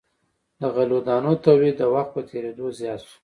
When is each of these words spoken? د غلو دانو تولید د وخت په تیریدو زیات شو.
د 0.59 0.61
غلو 0.75 0.99
دانو 1.07 1.33
تولید 1.45 1.75
د 1.79 1.83
وخت 1.93 2.11
په 2.15 2.21
تیریدو 2.29 2.65
زیات 2.79 3.01
شو. 3.07 3.17